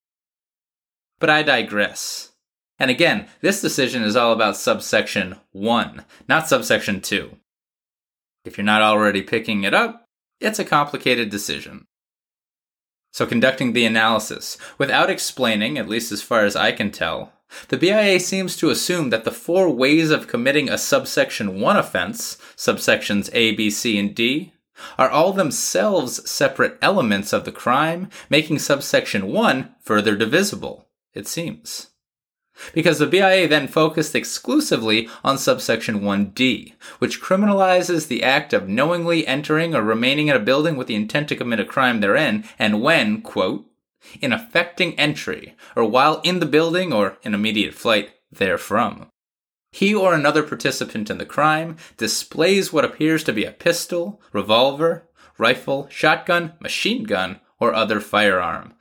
But 1.19 1.29
I 1.29 1.43
digress. 1.43 2.33
And 2.79 2.91
again, 2.91 3.27
this 3.41 3.61
decision 3.61 4.03
is 4.03 4.15
all 4.15 4.33
about 4.33 4.57
subsection 4.57 5.37
1, 5.51 6.05
not 6.27 6.47
subsection 6.47 7.01
2. 7.01 7.35
If 8.45 8.57
you're 8.57 8.65
not 8.65 8.81
already 8.81 9.23
picking 9.23 9.63
it 9.63 9.73
up, 9.73 10.05
it's 10.39 10.59
a 10.59 10.65
complicated 10.65 11.29
decision. 11.29 11.85
So, 13.11 13.25
conducting 13.25 13.73
the 13.73 13.85
analysis, 13.85 14.57
without 14.77 15.09
explaining, 15.09 15.77
at 15.77 15.89
least 15.89 16.11
as 16.11 16.21
far 16.21 16.45
as 16.45 16.55
I 16.55 16.71
can 16.71 16.91
tell, 16.91 17.33
the 17.69 17.77
BIA 17.77 18.19
seems 18.19 18.57
to 18.57 18.69
assume 18.69 19.09
that 19.09 19.23
the 19.23 19.31
four 19.31 19.69
ways 19.69 20.11
of 20.11 20.27
committing 20.27 20.69
a 20.69 20.77
subsection 20.77 21.59
1 21.59 21.77
offense, 21.77 22.37
subsections 22.55 23.29
A, 23.33 23.55
B, 23.55 23.69
C, 23.69 23.97
and 23.97 24.13
D, 24.13 24.53
are 24.97 25.09
all 25.09 25.33
themselves 25.33 26.29
separate 26.29 26.77
elements 26.81 27.33
of 27.33 27.45
the 27.45 27.51
crime, 27.51 28.09
making 28.29 28.59
subsection 28.59 29.31
1 29.31 29.75
further 29.81 30.15
divisible, 30.15 30.87
it 31.13 31.27
seems. 31.27 31.87
because 32.73 32.99
the 32.99 33.07
BIA 33.07 33.47
then 33.47 33.67
focused 33.67 34.15
exclusively 34.15 35.09
on 35.23 35.37
subsection 35.37 36.01
1D, 36.01 36.73
which 36.99 37.21
criminalizes 37.21 38.07
the 38.07 38.23
act 38.23 38.53
of 38.53 38.67
knowingly 38.67 39.25
entering 39.27 39.75
or 39.75 39.81
remaining 39.81 40.27
in 40.27 40.35
a 40.35 40.39
building 40.39 40.75
with 40.75 40.87
the 40.87 40.95
intent 40.95 41.29
to 41.29 41.35
commit 41.35 41.59
a 41.59 41.65
crime 41.65 41.99
therein, 41.99 42.43
and 42.57 42.81
when, 42.81 43.21
quote, 43.21 43.66
in 44.21 44.33
effecting 44.33 44.97
entry, 44.99 45.55
or 45.75 45.85
while 45.85 46.21
in 46.21 46.39
the 46.39 46.45
building 46.45 46.93
or 46.93 47.17
in 47.23 47.33
immediate 47.33 47.73
flight 47.73 48.11
therefrom. 48.33 49.07
He 49.71 49.93
or 49.93 50.13
another 50.13 50.43
participant 50.43 51.09
in 51.09 51.17
the 51.17 51.25
crime 51.25 51.77
displays 51.97 52.71
what 52.71 52.85
appears 52.85 53.23
to 53.25 53.33
be 53.33 53.43
a 53.43 53.51
pistol, 53.51 54.21
revolver, 54.31 55.07
rifle, 55.37 55.87
shotgun, 55.89 56.53
machine 56.59 57.03
gun, 57.03 57.39
or 57.59 57.73
other 57.73 57.99
firearm. 57.99 58.73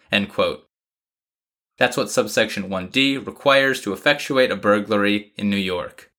That's 1.79 1.97
what 1.97 2.11
subsection 2.11 2.71
1D 2.71 3.27
requires 3.27 3.83
to 3.83 3.93
effectuate 3.93 4.51
a 4.51 4.57
burglary 4.57 5.33
in 5.37 5.51
New 5.51 5.57
York. 5.57 6.11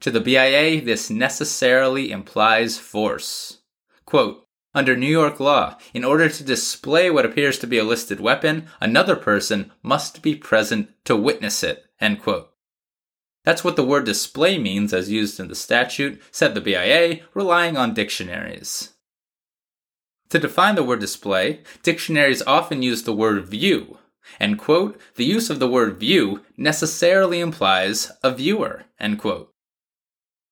To 0.00 0.12
the 0.12 0.20
BIA, 0.20 0.80
this 0.80 1.10
necessarily 1.10 2.12
implies 2.12 2.78
force. 2.78 3.58
Quote, 4.04 4.44
under 4.74 4.96
New 4.96 5.06
York 5.06 5.40
law, 5.40 5.76
in 5.94 6.04
order 6.04 6.28
to 6.28 6.44
display 6.44 7.10
what 7.10 7.24
appears 7.24 7.58
to 7.58 7.66
be 7.66 7.78
a 7.78 7.84
listed 7.84 8.20
weapon, 8.20 8.68
another 8.80 9.16
person 9.16 9.72
must 9.82 10.22
be 10.22 10.34
present 10.34 10.90
to 11.04 11.16
witness 11.16 11.62
it. 11.62 11.84
End 12.00 12.20
quote. 12.20 12.50
That's 13.44 13.64
what 13.64 13.76
the 13.76 13.84
word 13.84 14.04
display 14.04 14.58
means 14.58 14.92
as 14.92 15.10
used 15.10 15.40
in 15.40 15.48
the 15.48 15.54
statute, 15.54 16.20
said 16.30 16.54
the 16.54 16.60
BIA, 16.60 17.20
relying 17.34 17.76
on 17.76 17.94
dictionaries. 17.94 18.92
To 20.30 20.38
define 20.38 20.74
the 20.74 20.82
word 20.82 21.00
display, 21.00 21.62
dictionaries 21.82 22.42
often 22.42 22.82
use 22.82 23.04
the 23.04 23.14
word 23.14 23.46
view, 23.46 23.98
and 24.38 24.58
quote, 24.58 25.00
the 25.14 25.24
use 25.24 25.48
of 25.48 25.58
the 25.58 25.68
word 25.68 25.98
view 25.98 26.42
necessarily 26.58 27.40
implies 27.40 28.12
a 28.22 28.30
viewer, 28.30 28.84
end 29.00 29.18
quote. 29.18 29.54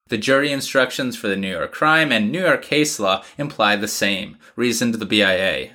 The 0.09 0.19
jury 0.19 0.53
instructions 0.53 1.17
for 1.17 1.29
the 1.29 1.37
New 1.37 1.51
York 1.51 1.73
crime 1.73 2.13
and 2.13 2.31
New 2.31 2.43
York 2.43 2.63
case 2.63 3.01
law 3.01 3.25
imply 3.37 3.77
the 3.77 3.89
same, 3.89 4.39
reasoned 4.55 4.95
the 4.95 5.07
BIA. 5.07 5.73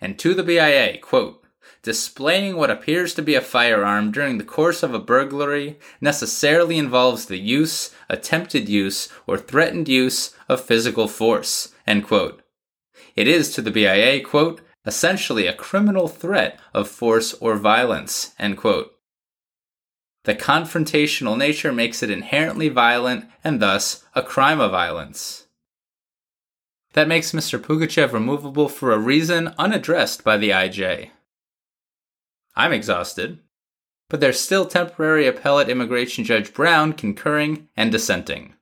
And 0.00 0.18
to 0.18 0.34
the 0.34 0.42
BIA, 0.42 0.98
quote, 0.98 1.44
displaying 1.82 2.56
what 2.56 2.70
appears 2.70 3.14
to 3.14 3.22
be 3.22 3.34
a 3.34 3.40
firearm 3.40 4.10
during 4.10 4.38
the 4.38 4.44
course 4.44 4.82
of 4.82 4.94
a 4.94 4.98
burglary 4.98 5.78
necessarily 6.00 6.78
involves 6.78 7.26
the 7.26 7.38
use, 7.38 7.94
attempted 8.08 8.68
use, 8.68 9.08
or 9.26 9.38
threatened 9.38 9.88
use 9.88 10.34
of 10.48 10.60
physical 10.60 11.06
force, 11.06 11.74
end 11.86 12.04
quote. 12.04 12.42
It 13.14 13.28
is 13.28 13.54
to 13.54 13.62
the 13.62 13.70
BIA, 13.70 14.24
quote, 14.24 14.62
essentially 14.86 15.46
a 15.46 15.54
criminal 15.54 16.08
threat 16.08 16.58
of 16.72 16.88
force 16.88 17.34
or 17.34 17.56
violence. 17.56 18.34
End 18.38 18.56
quote. 18.56 18.95
The 20.26 20.34
confrontational 20.34 21.38
nature 21.38 21.72
makes 21.72 22.02
it 22.02 22.10
inherently 22.10 22.68
violent 22.68 23.26
and 23.44 23.62
thus 23.62 24.04
a 24.12 24.24
crime 24.24 24.58
of 24.58 24.72
violence. 24.72 25.46
That 26.94 27.06
makes 27.06 27.30
Mr. 27.30 27.60
Pougatchev 27.60 28.12
removable 28.12 28.68
for 28.68 28.90
a 28.90 28.98
reason 28.98 29.54
unaddressed 29.56 30.24
by 30.24 30.36
the 30.36 30.50
IJ. 30.50 31.10
I'm 32.56 32.72
exhausted, 32.72 33.38
but 34.08 34.18
there's 34.18 34.40
still 34.40 34.66
temporary 34.66 35.28
appellate 35.28 35.68
immigration 35.68 36.24
judge 36.24 36.52
Brown 36.52 36.94
concurring 36.94 37.68
and 37.76 37.92
dissenting. 37.92 38.54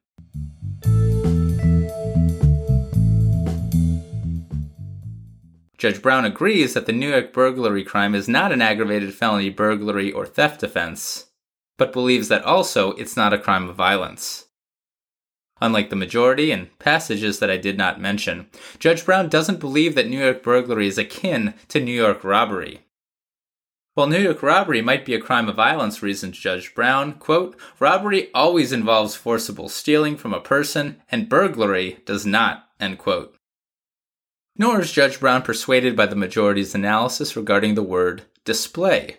Judge 5.79 6.03
Brown 6.03 6.27
agrees 6.27 6.75
that 6.75 6.85
the 6.85 6.93
New 6.93 7.09
York 7.09 7.33
burglary 7.33 7.85
crime 7.85 8.15
is 8.15 8.29
not 8.29 8.53
an 8.53 8.61
aggravated 8.61 9.15
felony 9.15 9.49
burglary 9.49 10.13
or 10.13 10.27
theft 10.27 10.63
offense, 10.63 11.31
but 11.77 11.93
believes 11.93 12.29
that 12.29 12.45
also 12.45 12.93
it's 12.93 13.17
not 13.17 13.33
a 13.33 13.39
crime 13.39 13.69
of 13.69 13.77
violence. 13.77 14.47
Unlike 15.61 15.91
the 15.91 15.97
majority 15.97 16.51
and 16.51 16.77
passages 16.79 17.39
that 17.39 17.51
I 17.51 17.57
did 17.57 17.79
not 17.79 18.01
mention, 18.01 18.49
Judge 18.79 19.05
Brown 19.05 19.29
doesn't 19.29 19.61
believe 19.61 19.95
that 19.95 20.09
New 20.09 20.23
York 20.23 20.43
burglary 20.43 20.89
is 20.89 20.99
akin 20.99 21.55
to 21.69 21.81
New 21.81 21.93
York 21.93 22.25
robbery. 22.25 22.81
While 23.95 24.09
New 24.09 24.19
York 24.19 24.43
robbery 24.43 24.83
might 24.83 25.05
be 25.05 25.15
a 25.15 25.21
crime 25.21 25.49
of 25.49 25.55
violence, 25.55 26.03
reasons 26.03 26.37
Judge 26.37 26.75
Brown, 26.75 27.15
quote, 27.15 27.57
robbery 27.79 28.29
always 28.35 28.73
involves 28.73 29.15
forcible 29.15 29.69
stealing 29.69 30.17
from 30.17 30.35
a 30.35 30.41
person, 30.41 31.01
and 31.09 31.29
burglary 31.29 31.99
does 32.05 32.27
not, 32.27 32.69
end 32.81 32.99
quote. 32.99 33.37
Nor 34.57 34.81
is 34.81 34.91
Judge 34.91 35.21
Brown 35.21 35.43
persuaded 35.43 35.95
by 35.95 36.07
the 36.07 36.17
majority's 36.17 36.75
analysis 36.75 37.37
regarding 37.37 37.77
the 37.77 37.83
word 37.85 38.25
display. 38.45 39.19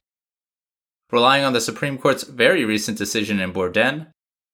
Relying 1.15 1.45
on 1.45 1.53
the 1.53 1.61
Supreme 1.61 1.97
Court's 1.97 2.23
very 2.23 2.65
recent 2.65 2.97
decision 2.97 3.39
in 3.39 3.53
Borden, 3.53 4.07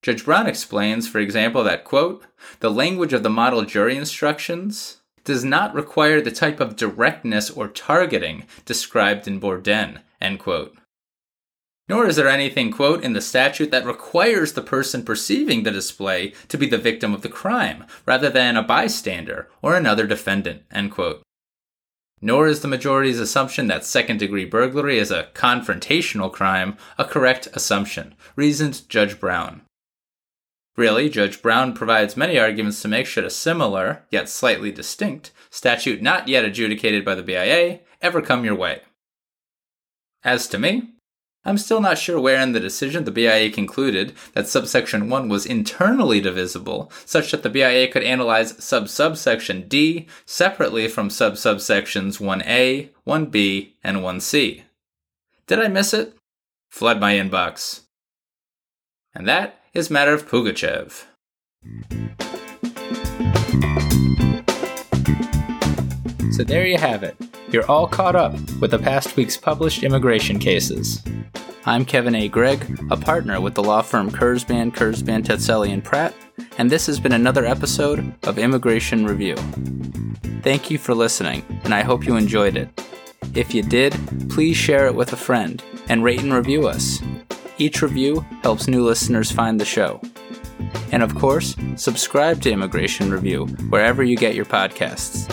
Judge 0.04 0.26
Brown 0.26 0.45
explains, 0.45 1.08
for 1.08 1.17
example, 1.17 1.63
that, 1.63 1.84
quote, 1.84 2.24
the 2.60 2.69
language 2.69 3.13
of 3.13 3.24
the 3.24 3.32
model 3.32 3.65
jury 3.65 3.97
instructions 3.97 4.97
does 5.24 5.43
not 5.43 5.74
require 5.74 6.21
the 6.21 6.30
type 6.30 6.60
of 6.60 6.76
directness 6.76 7.50
or 7.50 7.67
targeting 7.67 8.45
described 8.63 9.28
in 9.28 9.39
Borden, 9.39 10.02
end 10.21 10.38
quote. 10.38 10.78
Nor 11.89 12.06
is 12.06 12.15
there 12.15 12.30
anything, 12.30 12.69
quote, 12.69 13.04
in 13.04 13.13
the 13.13 13.21
statute 13.21 13.71
that 13.71 13.84
requires 13.84 14.54
the 14.54 14.62
person 14.62 15.04
perceiving 15.04 15.63
the 15.63 15.71
display 15.71 16.32
to 16.47 16.60
be 16.60 16.67
the 16.67 16.78
victim 16.78 17.12
of 17.15 17.24
the 17.24 17.28
crime, 17.28 17.86
rather 18.06 18.30
than 18.30 18.56
a 18.56 18.62
bystander 18.62 19.50
or 19.63 19.76
another 19.76 20.06
defendant, 20.06 20.62
end 20.71 20.91
quote. 20.91 21.24
Nor 22.21 22.47
is 22.47 22.62
the 22.62 22.67
majority's 22.67 23.19
assumption 23.19 23.67
that 23.67 23.84
second 23.84 24.19
degree 24.19 24.45
burglary 24.45 24.99
is 24.99 25.10
a 25.10 25.27
confrontational 25.34 26.31
crime 26.31 26.77
a 26.97 27.05
correct 27.05 27.47
assumption, 27.53 28.13
reasoned 28.36 28.88
Judge 28.89 29.19
Brown. 29.19 29.62
Really, 30.77 31.10
Judge 31.10 31.41
Brown 31.41 31.73
provides 31.73 32.15
many 32.15 32.39
arguments 32.39 32.81
to 32.81 32.88
make 32.88 33.05
should 33.05 33.25
a 33.25 33.29
similar, 33.29 34.03
yet 34.10 34.29
slightly 34.29 34.71
distinct, 34.71 35.31
statute 35.49 36.01
not 36.01 36.27
yet 36.27 36.45
adjudicated 36.45 37.03
by 37.03 37.15
the 37.15 37.23
BIA 37.23 37.79
ever 38.01 38.21
come 38.21 38.45
your 38.45 38.55
way. 38.55 38.81
As 40.23 40.47
to 40.47 40.60
me, 40.60 40.93
I'm 41.43 41.58
still 41.58 41.82
not 41.82 41.97
sure 41.97 42.19
where 42.19 42.39
in 42.39 42.51
the 42.51 42.60
decision 42.60 43.04
the 43.04 43.12
BIA 43.12 43.49
concluded 43.49 44.13
that 44.34 44.47
subsection 44.47 45.10
1 45.10 45.27
was 45.27 45.45
internally 45.45 46.21
divisible, 46.21 46.91
such 47.06 47.32
that 47.32 47.41
the 47.41 47.49
BIA 47.49 47.91
could 47.91 48.04
analyze 48.04 48.63
sub 48.63 48.88
subsection 48.88 49.67
D 49.67 50.08
separately 50.25 50.88
from 50.88 51.10
sub 51.10 51.34
subsections 51.34 52.19
1A, 52.19 52.89
1B, 53.08 53.71
and 53.84 53.97
1C. 53.97 54.62
Did 55.47 55.60
I 55.60 55.67
miss 55.67 55.95
it? 55.95 56.15
Flood 56.69 56.99
my 56.99 57.15
inbox. 57.15 57.82
And 59.15 59.27
that 59.27 59.60
is 59.73 59.89
matter 59.89 60.13
of 60.13 60.30
Pougatchev. 60.30 61.06
So 66.34 66.43
there 66.43 66.67
you 66.67 66.77
have 66.77 67.01
it. 67.04 67.17
You're 67.51 67.69
all 67.69 67.85
caught 67.85 68.15
up 68.15 68.31
with 68.61 68.71
the 68.71 68.79
past 68.79 69.17
week's 69.17 69.35
published 69.35 69.83
immigration 69.83 70.39
cases. 70.39 71.03
I'm 71.65 71.83
Kevin 71.83 72.15
A. 72.15 72.29
Gregg, 72.29 72.79
a 72.89 72.95
partner 72.95 73.41
with 73.41 73.55
the 73.55 73.63
law 73.63 73.81
firm 73.81 74.09
Kurzban, 74.09 74.71
Kurzban, 74.73 75.21
Tetzeli, 75.25 75.73
and 75.73 75.83
Pratt, 75.83 76.15
and 76.57 76.71
this 76.71 76.85
has 76.87 76.97
been 76.97 77.11
another 77.11 77.45
episode 77.45 78.15
of 78.23 78.39
Immigration 78.39 79.05
Review. 79.05 79.35
Thank 80.43 80.71
you 80.71 80.77
for 80.77 80.95
listening, 80.95 81.43
and 81.65 81.73
I 81.73 81.81
hope 81.81 82.05
you 82.05 82.15
enjoyed 82.15 82.55
it. 82.55 82.69
If 83.35 83.53
you 83.53 83.63
did, 83.63 83.97
please 84.29 84.55
share 84.55 84.87
it 84.87 84.95
with 84.95 85.11
a 85.11 85.17
friend 85.17 85.61
and 85.89 86.05
rate 86.05 86.21
and 86.21 86.33
review 86.33 86.69
us. 86.69 87.01
Each 87.57 87.81
review 87.81 88.25
helps 88.43 88.69
new 88.69 88.85
listeners 88.85 89.29
find 89.29 89.59
the 89.59 89.65
show. 89.65 90.01
And 90.93 91.03
of 91.03 91.15
course, 91.15 91.57
subscribe 91.75 92.41
to 92.43 92.51
Immigration 92.51 93.11
Review 93.11 93.47
wherever 93.69 94.03
you 94.03 94.15
get 94.15 94.35
your 94.35 94.45
podcasts. 94.45 95.27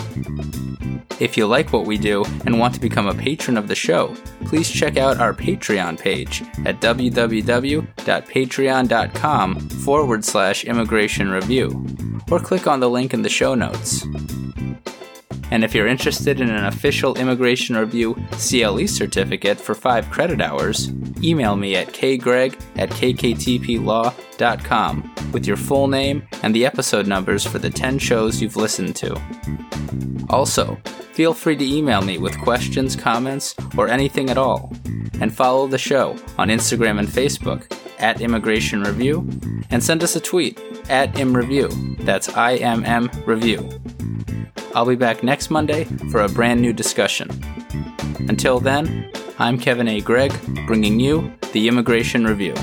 If 1.19 1.35
you 1.35 1.47
like 1.47 1.73
what 1.73 1.85
we 1.85 1.97
do 1.97 2.23
and 2.45 2.59
want 2.59 2.75
to 2.75 2.79
become 2.79 3.07
a 3.07 3.13
patron 3.13 3.57
of 3.57 3.67
the 3.67 3.75
show, 3.75 4.15
please 4.45 4.69
check 4.69 4.95
out 4.95 5.19
our 5.19 5.33
Patreon 5.33 5.99
page 5.99 6.43
at 6.65 6.79
www.patreon.com 6.79 9.59
forward 9.59 10.23
slash 10.23 10.63
immigration 10.63 11.29
review, 11.29 11.85
or 12.31 12.39
click 12.39 12.67
on 12.67 12.79
the 12.79 12.89
link 12.89 13.13
in 13.13 13.21
the 13.21 13.29
show 13.29 13.53
notes. 13.53 14.05
And 15.51 15.63
if 15.63 15.73
you're 15.73 15.87
interested 15.87 16.39
in 16.39 16.47
an 16.49 16.65
official 16.65 17.17
Immigration 17.17 17.75
Review 17.75 18.13
CLE 18.31 18.87
certificate 18.87 19.59
for 19.59 19.73
5 19.73 20.11
credit 20.11 20.41
hours, 20.41 20.91
email 21.23 21.55
me 21.55 21.75
at 21.75 21.87
kgregg 21.87 22.55
at 22.77 22.91
kktplaw.com 22.91 25.15
with 25.31 25.47
your 25.47 25.57
full 25.57 25.87
name 25.87 26.21
and 26.43 26.53
the 26.53 26.67
episode 26.67 27.07
numbers 27.07 27.43
for 27.45 27.57
the 27.57 27.69
10 27.69 27.97
shows 27.97 28.41
you've 28.41 28.55
listened 28.55 28.95
to. 28.97 29.19
Also, 30.29 30.77
feel 31.19 31.33
free 31.33 31.57
to 31.57 31.65
email 31.65 32.01
me 32.01 32.17
with 32.17 32.39
questions, 32.39 32.95
comments, 32.95 33.53
or 33.77 33.89
anything 33.89 34.29
at 34.29 34.37
all. 34.37 34.71
And 35.19 35.35
follow 35.35 35.67
the 35.67 35.77
show 35.77 36.15
on 36.37 36.47
Instagram 36.47 36.97
and 36.97 37.09
Facebook 37.09 37.69
at 37.99 38.21
Immigration 38.21 38.83
Review, 38.83 39.27
and 39.69 39.83
send 39.83 40.01
us 40.01 40.15
a 40.15 40.21
tweet 40.21 40.57
at 40.87 41.11
ImmReview. 41.15 42.05
That's 42.05 42.29
I 42.29 42.55
M 42.55 42.85
M 42.85 43.11
Review. 43.25 43.69
I'll 44.73 44.85
be 44.85 44.95
back 44.95 45.21
next 45.21 45.49
Monday 45.49 45.83
for 46.09 46.21
a 46.21 46.29
brand 46.29 46.61
new 46.61 46.71
discussion. 46.71 47.27
Until 48.29 48.61
then, 48.61 49.11
I'm 49.39 49.59
Kevin 49.59 49.89
A. 49.89 49.99
Gregg, 49.99 50.31
bringing 50.67 51.01
you 51.01 51.33
the 51.51 51.67
Immigration 51.67 52.23
Review. 52.23 52.53